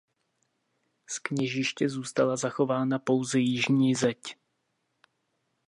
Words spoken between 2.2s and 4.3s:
zachována pouze jižní zeď.